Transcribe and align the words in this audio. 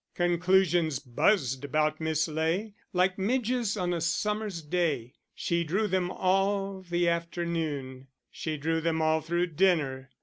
Conclusions 0.15 0.97
buzzed 0.97 1.63
about 1.63 2.01
Miss 2.01 2.27
Ley, 2.27 2.73
like 2.91 3.19
midges 3.19 3.77
on 3.77 3.93
a 3.93 4.01
summer's 4.01 4.63
day. 4.63 5.13
She 5.35 5.63
drew 5.63 5.87
them 5.87 6.09
all 6.09 6.81
the 6.81 7.07
afternoon; 7.07 8.07
she 8.31 8.57
drew 8.57 8.81
them 8.81 8.99
all 8.99 9.21
through 9.21 9.45
dinner. 9.51 10.09